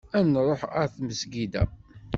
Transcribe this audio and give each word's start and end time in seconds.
Ad 0.17 0.25
nruḥ 0.27 0.61
ɣer 0.73 0.85
tmezgida. 0.95 1.63